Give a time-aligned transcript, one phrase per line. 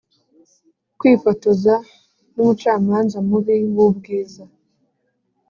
[0.99, 1.73] kwifotoza
[2.33, 4.43] numucamanza mubi wubwiza.